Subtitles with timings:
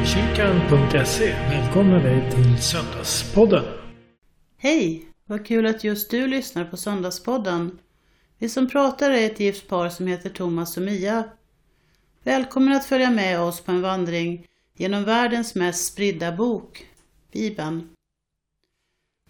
[0.00, 3.64] Pingstkyrkan.se välkomnar dig till Söndagspodden.
[4.58, 5.04] Hej!
[5.26, 7.78] Vad kul att just du lyssnar på Söndagspodden.
[8.38, 11.24] Vi som pratar är ett gift par som heter Thomas och Mia.
[12.22, 14.46] Välkommen att följa med oss på en vandring
[14.76, 16.86] genom världens mest spridda bok,
[17.32, 17.88] Bibeln.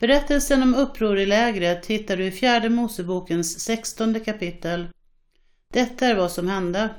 [0.01, 4.89] Berättelsen om uppror i lägret hittar du i fjärde Mosebokens sextonde kapitel.
[5.73, 6.91] Detta är vad som hände.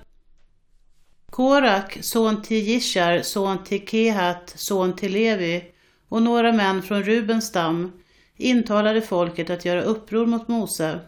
[1.31, 5.63] Korak, son till Gishar, son till Kehat, son till Levi
[6.09, 7.91] och några män från Rubens stam
[8.37, 10.99] intalade folket att göra uppror mot Mose.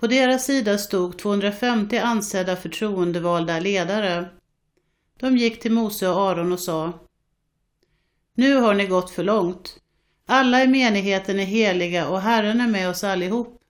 [0.00, 4.28] På deras sida stod 250 ansedda förtroendevalda ledare.
[5.20, 6.92] De gick till Mose och Aron och sa
[8.34, 9.78] Nu har ni gått för långt.
[10.26, 13.60] Alla i menigheten är heliga och Herren är med oss allihop.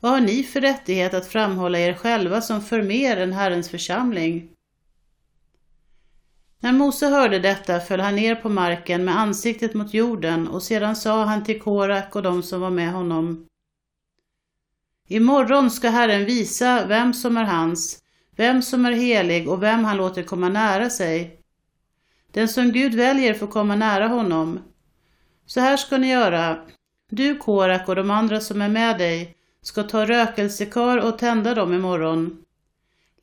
[0.00, 4.56] Vad har ni för rättighet att framhålla er själva som förmer än Herrens församling?
[6.62, 10.96] När Mose hörde detta föll han ner på marken med ansiktet mot jorden och sedan
[10.96, 13.46] sa han till Korak och de som var med honom.
[15.08, 17.98] Imorgon ska Herren visa vem som är hans,
[18.36, 21.40] vem som är helig och vem han låter komma nära sig.
[22.32, 24.58] Den som Gud väljer får komma nära honom.
[25.46, 26.58] Så här ska ni göra.
[27.10, 31.74] Du, Korak och de andra som är med dig ska ta rökelsekar och tända dem
[31.74, 32.44] imorgon.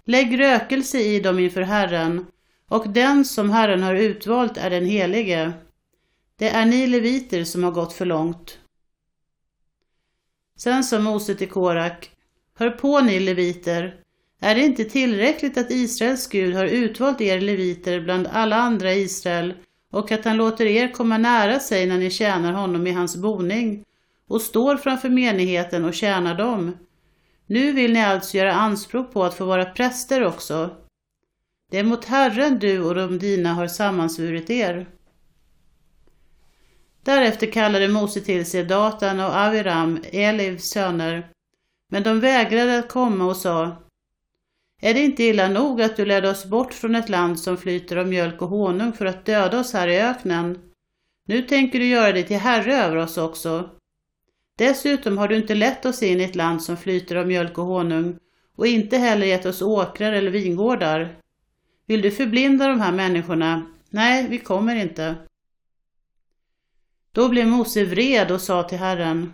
[0.06, 2.26] Lägg rökelse i dem inför Herren
[2.70, 5.54] och den som Herren har utvalt är den helige.
[6.36, 8.60] Det är ni leviter som har gått för långt.
[10.58, 12.12] Sen sa Mose till Korak,
[12.58, 13.95] Hör på ni leviter,
[14.40, 19.02] är det inte tillräckligt att Israels Gud har utvalt er leviter bland alla andra i
[19.02, 19.54] Israel
[19.92, 23.84] och att han låter er komma nära sig när ni tjänar honom i hans boning
[24.28, 26.78] och står framför menigheten och tjänar dem?
[27.45, 30.70] Nu vill ni alltså göra anspråk på att få vara präster också.
[31.72, 34.88] Det är mot Herren du och de dina har sammansvurit er.
[37.04, 41.32] Därefter kallade Mose till sig Datan och Aviram, Elivs söner,
[41.89, 43.76] men de vägrade att komma och sa
[44.82, 47.98] Är det inte illa nog att du ledde oss bort från ett land som flyter
[47.98, 50.60] av mjölk och honung för att döda oss här i öknen?
[51.28, 53.70] Nu tänker du göra dig till herre över oss också.
[54.58, 57.66] Dessutom har du inte lett oss in i ett land som flyter av mjölk och
[57.66, 58.17] honung
[58.55, 61.17] och inte heller gett oss åkrar eller vingårdar.
[61.87, 63.65] Vill du förblinda de här människorna?
[63.89, 65.15] Nej, vi kommer inte.
[67.11, 69.33] Då blev Mose vred och sa till Herren,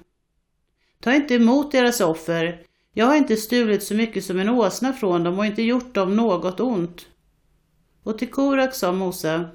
[0.99, 2.61] Ta inte emot deras offer,
[2.93, 6.15] jag har inte stulit så mycket som en åsna från dem och inte gjort dem
[6.15, 7.07] något ont.
[8.03, 9.45] Och till Korak sa Mose,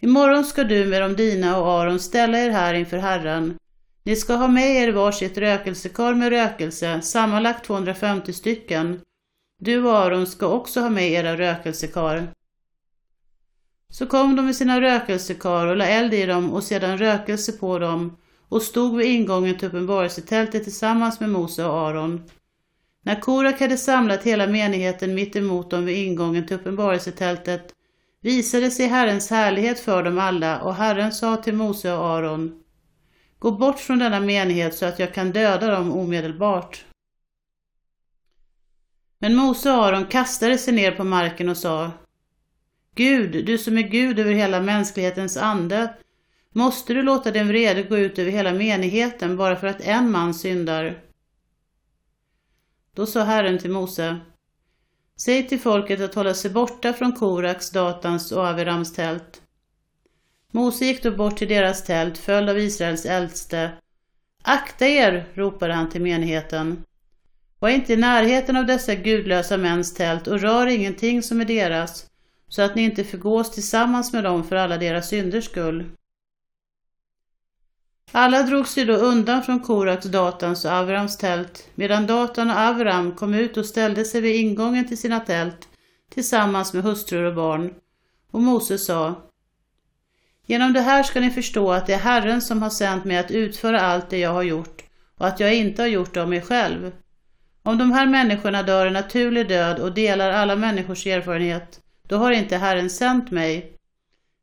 [0.00, 3.58] Imorgon ska du med de dina och Aron ställa er här inför Herren.
[4.02, 9.00] Ni ska ha med er varsitt rökelsekar med rökelse, sammanlagt 250 stycken.
[9.60, 12.28] Du och Aron ska också ha med era rökelsekar.
[13.90, 17.78] Så kom de med sina rökelsekar och la eld i dem och sedan rökelse på
[17.78, 18.16] dem
[18.48, 22.22] och stod vid ingången till uppenbarelsetältet tillsammans med Mose och Aron.
[23.02, 27.74] När Korak hade samlat hela menigheten mitt emot dem vid ingången till uppenbarelsetältet
[28.20, 32.62] visade sig Herrens härlighet för dem alla och Herren sa till Mose och Aron
[33.38, 36.84] Gå bort från denna menighet så att jag kan döda dem omedelbart.
[39.18, 41.90] Men Mose och Aron kastade sig ner på marken och sa
[42.94, 45.94] Gud, du som är Gud över hela mänsklighetens ande,
[46.52, 50.34] måste du låta din vrede gå ut över hela menigheten bara för att en man
[50.34, 51.02] syndar?
[52.94, 54.20] Då sa Herren till Mose,
[55.16, 59.42] Säg till folket att hålla sig borta från Koraks, Datans och Avirams tält.
[60.52, 63.70] Mose gick då bort till deras tält, följd av Israels äldste.
[64.42, 66.84] Akta er, ropade han till menigheten.
[67.58, 72.06] Var inte i närheten av dessa gudlösa mäns tält och rör ingenting som är deras,
[72.48, 75.84] så att ni inte förgås tillsammans med dem för alla deras synders skull.
[78.12, 83.14] Alla drog sig då undan från Koraks, Datans och Avrams tält, medan Datan och Avram
[83.14, 85.68] kom ut och ställde sig vid ingången till sina tält
[86.10, 87.74] tillsammans med hustrur och barn.
[88.30, 89.14] Och Mose sa,
[90.46, 93.30] Genom det här ska ni förstå att det är Herren som har sänt mig att
[93.30, 94.82] utföra allt det jag har gjort
[95.18, 96.92] och att jag inte har gjort det av mig själv.
[97.68, 102.32] Om de här människorna dör en naturlig död och delar alla människors erfarenhet, då har
[102.32, 103.72] inte Herren sänt mig.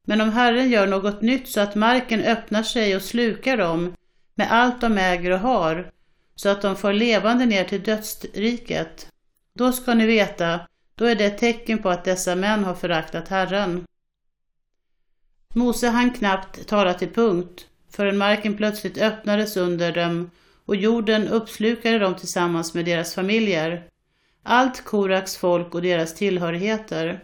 [0.08, 3.96] Men om Herren gör något nytt så att marken öppnar sig och slukar dem
[4.36, 5.92] med allt de äger och har,
[6.36, 9.08] så att de får levande ner till dödsriket,
[9.54, 10.60] då ska ni veta,
[10.96, 13.86] då är det ett tecken på att dessa män har föraktat Herren.
[15.56, 20.30] Mose hann knappt tala till punkt, förrän marken plötsligt öppnades under dem
[20.66, 23.88] och jorden uppslukade dem tillsammans med deras familjer,
[24.44, 27.24] allt Koraks folk och deras tillhörigheter.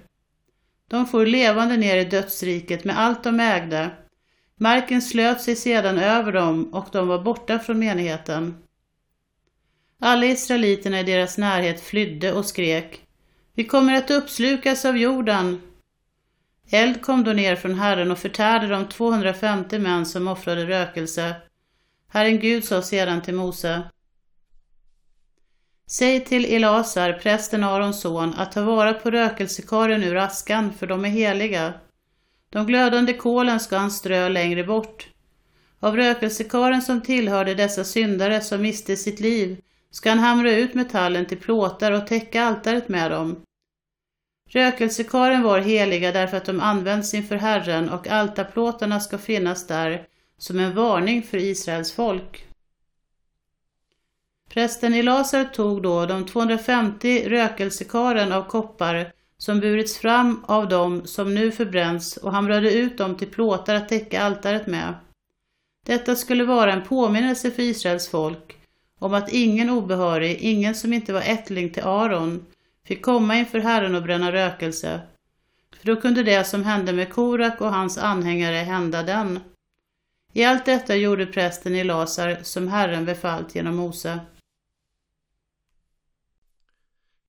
[0.88, 3.90] De for levande ner i dödsriket med allt de ägde.
[4.56, 8.64] Marken slöt sig sedan över dem och de var borta från menigheten.
[10.00, 13.02] Alla israeliterna i deras närhet flydde och skrek.
[13.56, 15.62] Vi kommer att uppslukas av jorden.
[16.72, 21.36] Eld kom då ner från Herren och förtärde de 250 män som offrade rökelse.
[22.14, 23.84] Herren Gud sa sedan till Mose.
[25.88, 31.06] Säg till Elasar, prästen Arons son, att ta vara på rökelsekaren ur askan, för de
[31.06, 31.74] är heliga.
[32.50, 35.10] De glödande kolen ska han strö längre bort.
[35.80, 39.62] Av rökelsekaren som tillhörde dessa syndare som miste sitt liv
[39.92, 43.42] ska han hamra ut metallen till plåtar och täcka altaret med dem.
[44.50, 50.08] Rökelsekaren var heliga därför att de används inför Herren och altarplåtarna ska finnas där
[50.42, 52.46] som en varning för Israels folk.
[54.50, 61.34] Prästen Elasar tog då de 250 rökelsekaren av koppar som burits fram av dem som
[61.34, 64.94] nu förbränns och hamrade ut dem till plåtar att täcka altaret med.
[65.86, 68.58] Detta skulle vara en påminnelse för Israels folk
[69.00, 72.46] om att ingen obehörig, ingen som inte var ättling till Aron,
[72.86, 75.02] fick komma inför Herren och bränna rökelse.
[75.80, 79.40] För då kunde det som hände med Korak och hans anhängare hända den.
[80.34, 84.20] I allt detta gjorde prästen i Lasar som Herren befallt genom Mose.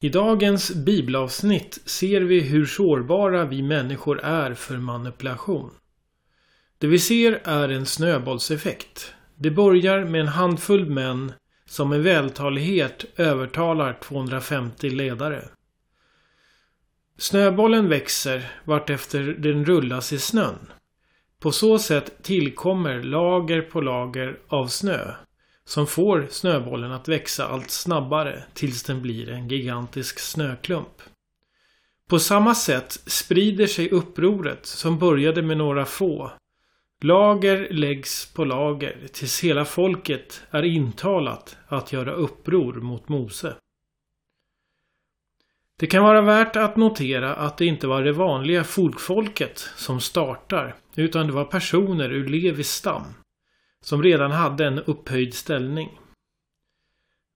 [0.01, 5.71] I dagens bibelavsnitt ser vi hur sårbara vi människor är för manipulation.
[6.79, 9.15] Det vi ser är en snöbollseffekt.
[9.37, 11.33] Det börjar med en handfull män
[11.67, 15.49] som med vältalighet övertalar 250 ledare.
[17.19, 20.73] Snöbollen växer vartefter den rullas i snön.
[21.43, 25.15] På så sätt tillkommer lager på lager av snö
[25.65, 31.03] som får snöbollen att växa allt snabbare tills den blir en gigantisk snöklump.
[32.09, 36.33] På samma sätt sprider sig upproret som började med några få.
[37.03, 43.55] Lager läggs på lager tills hela folket är intalat att göra uppror mot Mose.
[45.83, 50.75] Det kan vara värt att notera att det inte var det vanliga folkfolket som startar
[50.95, 53.03] utan det var personer ur Levis stam
[53.85, 55.99] som redan hade en upphöjd ställning.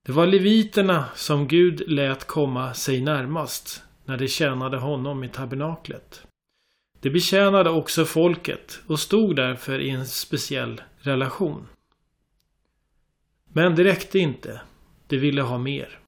[0.04, 6.26] Det var leviterna som Gud lät komma sig närmast när de tjänade honom i tabernaklet.
[7.00, 11.68] De betjänade också folket och stod därför i en speciell relation.
[13.52, 14.60] Men det räckte inte.
[15.06, 15.98] De ville ha mer.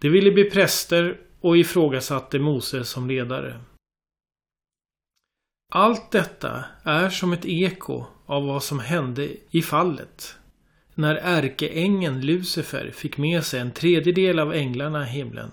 [0.00, 3.60] De ville bli präster och ifrågasatte Mose som ledare.
[5.72, 10.36] Allt detta är som ett eko av vad som hände i fallet.
[10.94, 15.50] När ärkeängeln Lucifer fick med sig en tredjedel av änglarna i himlen.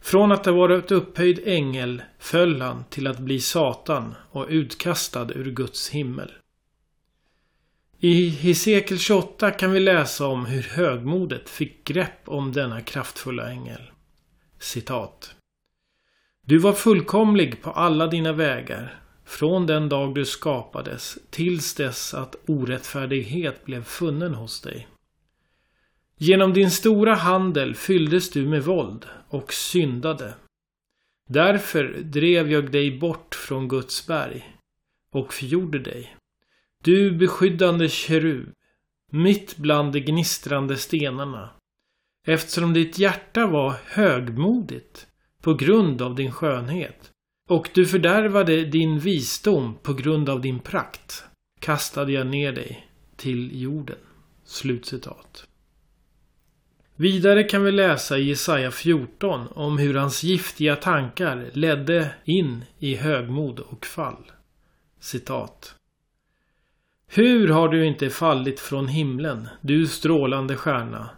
[0.00, 5.50] Från att ha varit upphöjd ängel föll han till att bli Satan och utkastad ur
[5.50, 6.32] Guds himmel.
[7.98, 13.90] I Hesekiel 28 kan vi läsa om hur högmodet fick grepp om denna kraftfulla ängel.
[14.58, 15.34] Citat.
[16.46, 22.36] Du var fullkomlig på alla dina vägar från den dag du skapades tills dess att
[22.46, 24.88] orättfärdighet blev funnen hos dig.
[26.16, 30.34] Genom din stora handel fylldes du med våld och syndade.
[31.28, 34.56] Därför drev jag dig bort från Guds berg
[35.12, 36.16] och förgjorde dig.
[36.84, 38.52] Du beskyddande kerub,
[39.12, 41.50] mitt bland de gnistrande stenarna.
[42.28, 45.06] Eftersom ditt hjärta var högmodigt
[45.42, 47.10] på grund av din skönhet
[47.48, 51.24] och du fördärvade din visdom på grund av din prakt
[51.60, 53.96] kastade jag ner dig till jorden.
[54.44, 55.46] Slutcitat.
[56.96, 62.94] Vidare kan vi läsa i Jesaja 14 om hur hans giftiga tankar ledde in i
[62.94, 64.30] högmod och fall.
[65.00, 65.74] Citat.
[67.06, 71.10] Hur har du inte fallit från himlen, du strålande stjärna,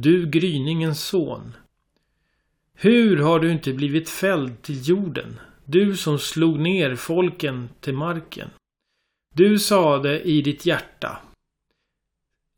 [0.00, 1.56] du gryningens son?
[2.74, 8.50] Hur har du inte blivit fälld till jorden, du som slog ner folken till marken?
[9.34, 11.18] Du sade i ditt hjärta.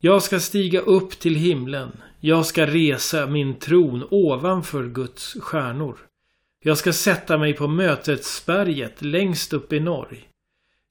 [0.01, 1.91] Jag ska stiga upp till himlen.
[2.19, 5.97] Jag ska resa min tron ovanför Guds stjärnor.
[6.63, 10.17] Jag ska sätta mig på mötesberget längst upp i norr.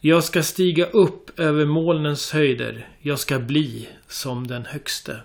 [0.02, 2.88] Jag ska stiga upp över molnens höjder.
[3.00, 5.20] Jag ska bli som den högste.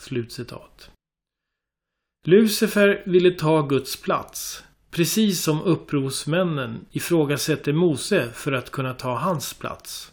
[0.00, 0.90] Slutcitat.
[2.24, 4.64] Lucifer ville ta Guds plats.
[4.90, 10.12] Precis som upprorsmännen ifrågasätter Mose för att kunna ta hans plats.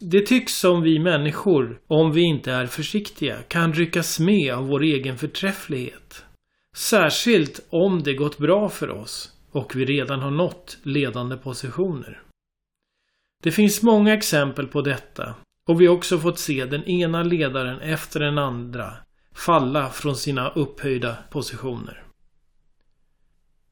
[0.00, 4.82] Det tycks som vi människor, om vi inte är försiktiga, kan ryckas med av vår
[4.82, 6.24] egen förträfflighet.
[6.76, 12.22] Särskilt om det gått bra för oss, och vi redan har nått ledande positioner.
[13.42, 15.34] Det finns många exempel på detta
[15.68, 18.94] och vi har också fått se den ena ledaren efter den andra
[19.34, 22.02] falla från sina upphöjda positioner.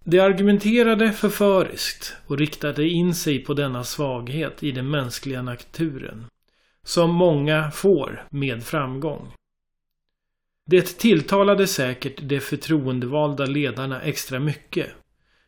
[0.05, 6.27] De argumenterade förföriskt och riktade in sig på denna svaghet i den mänskliga naturen.
[6.83, 9.33] Som många får med framgång.
[10.67, 14.91] Det tilltalade säkert de förtroendevalda ledarna extra mycket.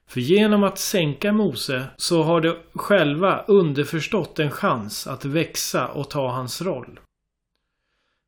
[0.09, 6.11] För genom att sänka Mose så har de själva underförstått en chans att växa och
[6.11, 7.01] ta hans roll.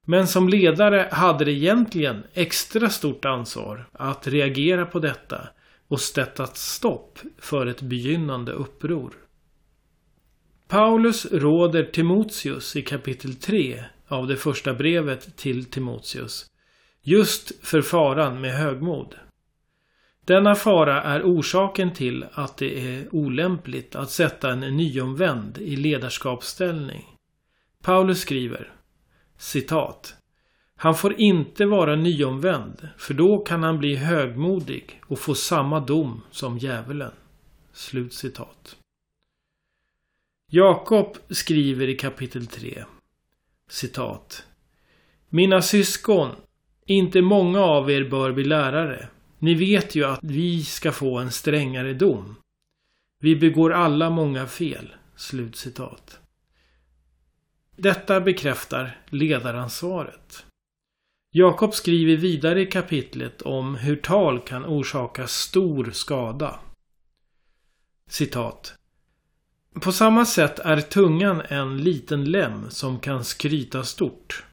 [0.06, 5.48] Men som ledare hade de egentligen extra stort ansvar att reagera på detta
[5.88, 9.14] och sätta stopp för ett begynnande uppror.
[10.68, 16.46] Paulus råder Timoteus i kapitel 3 av det första brevet till Timoteus
[17.02, 19.14] just för faran med högmod.
[20.30, 27.04] Denna fara är orsaken till att det är olämpligt att sätta en nyomvänd i ledarskapsställning.
[27.84, 28.72] Paulus skriver
[29.38, 30.14] citat
[30.76, 36.22] han får inte vara nyomvänd, för då kan han bli högmodig och få samma dom
[36.30, 37.12] som djävulen.
[37.72, 38.76] Slut citat.
[40.50, 42.84] Jakob skriver i kapitel 3.
[43.70, 44.46] Citat.
[45.28, 46.28] Mina syskon,
[46.86, 49.08] inte många av er bör bli lärare.
[49.42, 52.36] Ni vet ju att vi ska få en strängare dom.
[53.18, 54.94] Vi begår alla många fel.
[55.16, 56.20] Slutcitat.
[57.76, 60.44] Detta bekräftar ledaransvaret.
[61.32, 66.60] Jakob skriver vidare i kapitlet om hur tal kan orsaka stor skada.
[68.08, 68.74] Citat.
[69.82, 74.44] På samma sätt är tungan en liten lem som kan skryta stort.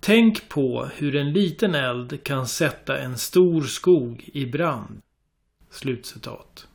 [0.00, 5.00] Tänk på hur en liten eld kan sätta en stor skog i brand.
[5.70, 6.68] Slutcitat.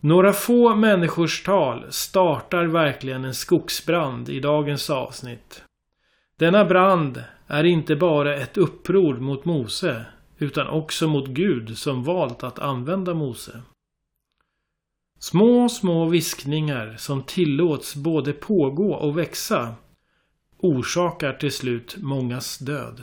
[0.00, 5.64] Några få människors tal startar verkligen en skogsbrand i dagens avsnitt.
[6.36, 10.06] Denna brand är inte bara ett uppror mot Mose
[10.38, 13.62] utan också mot Gud som valt att använda Mose.
[15.18, 19.74] Små, små viskningar som tillåts både pågå och växa
[20.62, 23.02] orsakar till slut mångas död.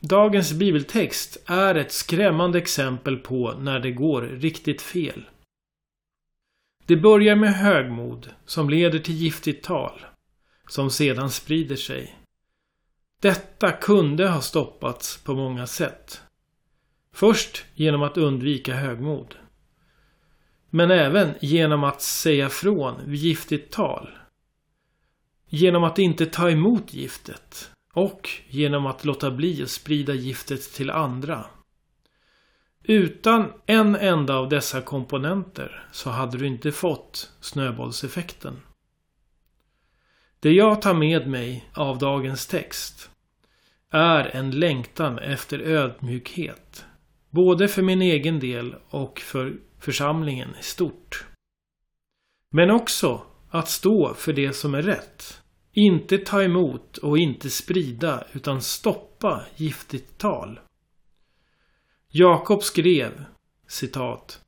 [0.00, 5.24] Dagens bibeltext är ett skrämmande exempel på när det går riktigt fel.
[6.86, 10.04] Det börjar med högmod som leder till giftigt tal
[10.68, 12.16] som sedan sprider sig.
[13.20, 16.22] Detta kunde ha stoppats på många sätt.
[17.12, 19.34] Först genom att undvika högmod.
[20.70, 24.10] Men även genom att säga från vid giftigt tal.
[25.54, 27.70] Genom att inte ta emot giftet.
[27.94, 31.46] Och genom att låta bli att sprida giftet till andra.
[32.82, 38.60] Utan en enda av dessa komponenter så hade du inte fått snöbollseffekten.
[40.40, 43.10] Det jag tar med mig av dagens text
[43.90, 46.84] är en längtan efter ödmjukhet.
[47.30, 51.26] Både för min egen del och för församlingen i stort.
[52.50, 55.41] Men också att stå för det som är rätt.
[55.72, 60.60] Inte ta emot och inte sprida utan stoppa giftigt tal.
[62.08, 63.24] Jakob skrev
[63.68, 64.42] citat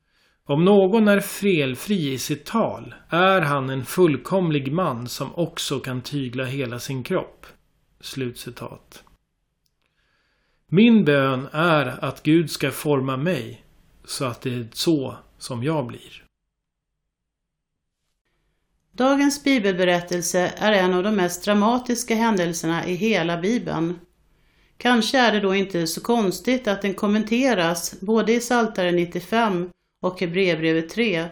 [0.47, 6.03] om någon är felfri i sitt tal är han en fullkomlig man som också kan
[6.03, 7.47] tygla hela sin kropp.
[8.01, 9.05] Slutcitat.
[10.69, 13.65] Min bön är att Gud ska forma mig
[14.05, 16.24] så att det är så som jag blir.
[18.97, 24.01] Dagens bibelberättelse är en av de mest dramatiska händelserna i hela bibeln.
[24.77, 29.71] Kanske är det då inte så konstigt att den kommenteras både i Psaltaren 95
[30.03, 31.29] och Hebreerbrevet 3,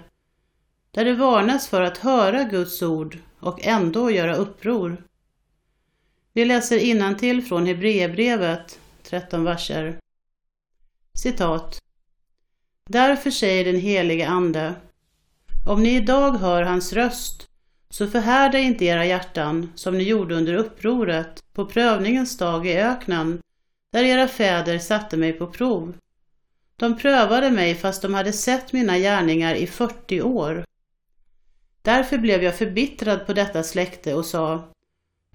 [0.91, 5.05] där det varnas för att höra Guds ord och ändå göra uppror.
[6.33, 9.99] Vi läser innantill från Hebreerbrevet 13 verser.
[11.15, 11.83] Citat.
[12.89, 14.75] Därför säger den helige Ande,
[15.67, 17.49] om ni idag hör hans röst,
[17.93, 23.41] så förhärda inte era hjärtan som ni gjorde under upproret på prövningens dag i öknen,
[23.93, 25.95] där era fäder satte mig på prov.
[26.77, 30.65] De prövade mig fast de hade sett mina gärningar i 40 år.
[31.83, 34.69] Därför blev jag förbittrad på detta släkte och sa,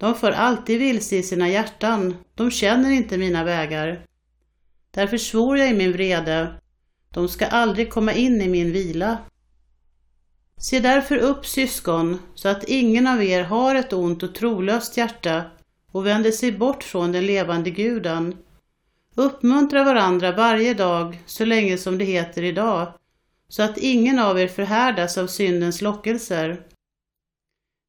[0.00, 4.06] de för alltid vilse i sina hjärtan, de känner inte mina vägar.
[4.90, 6.54] Därför svor jag i min vrede,
[7.08, 9.18] de ska aldrig komma in i min vila.
[10.58, 15.44] Se därför upp syskon, så att ingen av er har ett ont och trolöst hjärta
[15.92, 18.36] och vänder sig bort från den levande guden
[19.18, 22.92] Uppmuntra varandra varje dag så länge som det heter idag,
[23.48, 26.60] så att ingen av er förhärdas av syndens lockelser.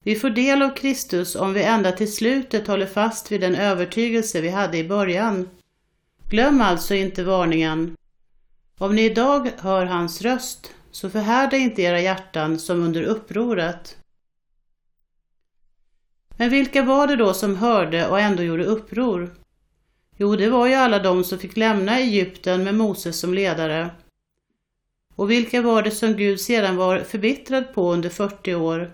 [0.03, 4.41] Vi får del av Kristus om vi ända till slutet håller fast vid den övertygelse
[4.41, 5.49] vi hade i början.
[6.29, 7.95] Glöm alltså inte varningen.
[8.77, 13.97] Om ni idag hör hans röst, så förhärda inte era hjärtan som under upproret.
[16.37, 19.35] Men vilka var det då som hörde och ändå gjorde uppror?
[20.17, 23.89] Jo, det var ju alla de som fick lämna Egypten med Moses som ledare.
[25.15, 28.91] Och vilka var det som Gud sedan var förbittrad på under 40 år?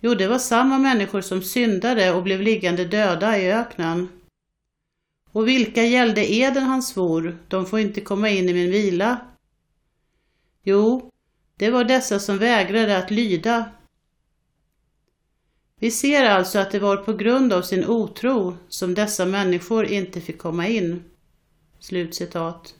[0.00, 4.08] Jo, det var samma människor som syndade och blev liggande döda i öknen.
[5.32, 9.18] Och vilka gällde eden han svor, de får inte komma in i min vila?
[10.62, 11.10] Jo,
[11.56, 13.70] det var dessa som vägrade att lyda.
[15.80, 20.20] Vi ser alltså att det var på grund av sin otro som dessa människor inte
[20.20, 21.04] fick komma in.
[21.78, 22.74] Slutcitat.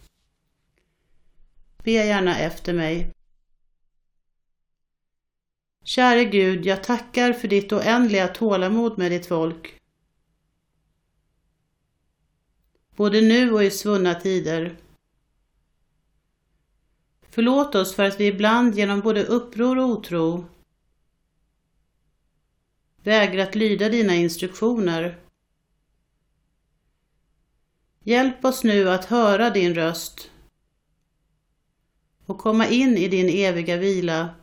[1.85, 3.13] Be gärna efter mig.
[5.85, 9.75] Käre Gud, jag tackar för ditt oändliga tålamod med ditt folk.
[12.97, 14.77] Både nu och i svunna tider.
[17.39, 20.45] Förlåt oss för att vi ibland genom både uppror och otro
[23.03, 25.19] vägrat lyda dina instruktioner.
[28.01, 30.31] Hjälp oss nu att höra din röst
[32.27, 34.35] och komma in i din eviga vila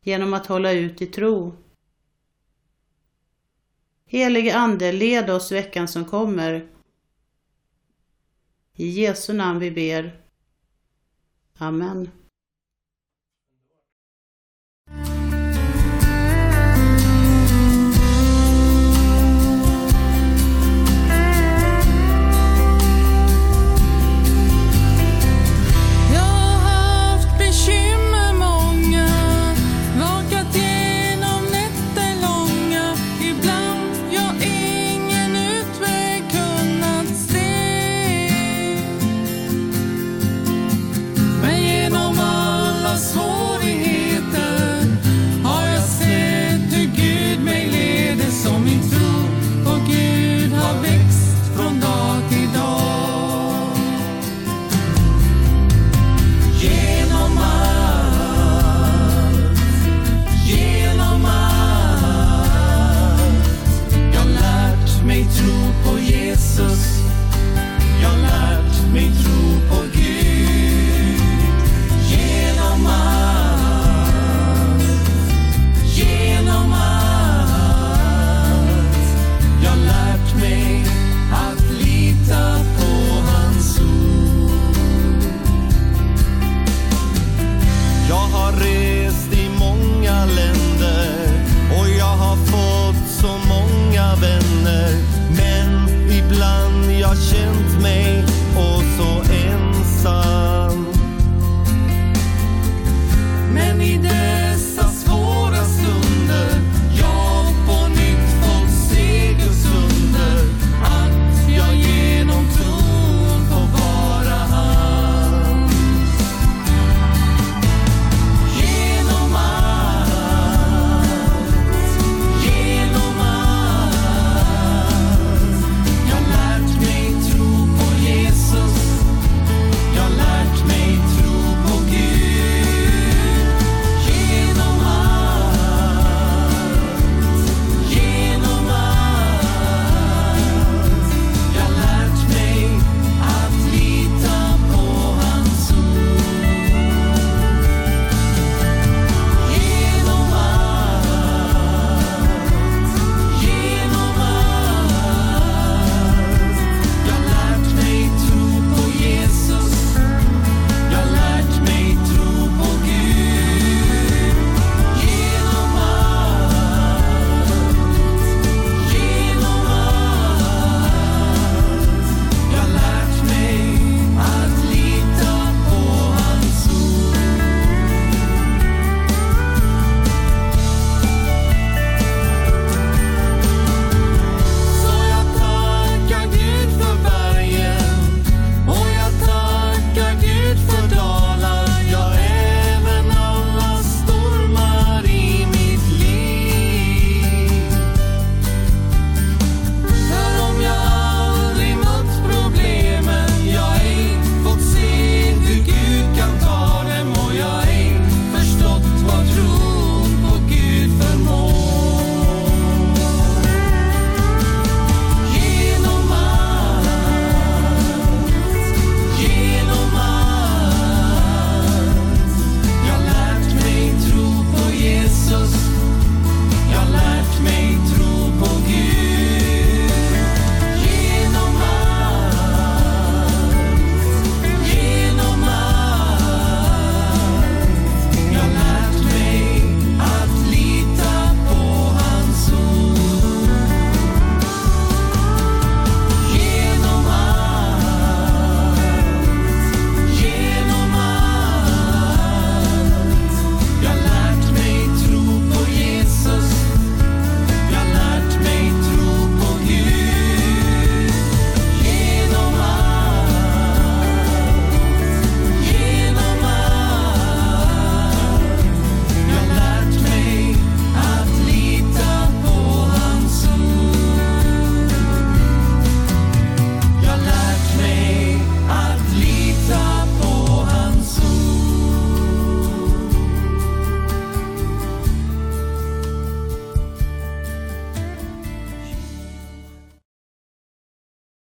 [0.00, 1.56] genom att hålla ut i tro.
[4.06, 6.68] Helige Ande, led oss veckan som kommer.
[8.74, 10.23] I Jesu namn vi ber.
[11.60, 12.23] Amen.